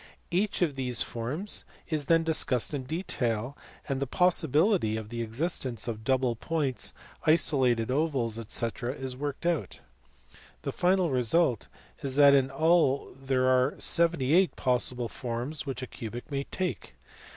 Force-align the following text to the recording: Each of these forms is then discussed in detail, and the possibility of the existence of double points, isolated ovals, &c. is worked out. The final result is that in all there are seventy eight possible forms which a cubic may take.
Each 0.31 0.63
of 0.63 0.73
these 0.73 1.03
forms 1.03 1.63
is 1.87 2.05
then 2.05 2.23
discussed 2.23 2.73
in 2.73 2.85
detail, 2.85 3.55
and 3.87 4.01
the 4.01 4.07
possibility 4.07 4.97
of 4.97 5.09
the 5.09 5.21
existence 5.21 5.87
of 5.87 6.03
double 6.03 6.35
points, 6.35 6.95
isolated 7.27 7.91
ovals, 7.91 8.39
&c. 8.47 8.67
is 8.83 9.15
worked 9.15 9.45
out. 9.45 9.79
The 10.63 10.71
final 10.71 11.11
result 11.11 11.67
is 12.01 12.15
that 12.15 12.33
in 12.33 12.49
all 12.49 13.13
there 13.15 13.45
are 13.45 13.75
seventy 13.77 14.33
eight 14.33 14.55
possible 14.55 15.07
forms 15.07 15.67
which 15.67 15.83
a 15.83 15.85
cubic 15.87 16.31
may 16.31 16.45
take. 16.45 16.95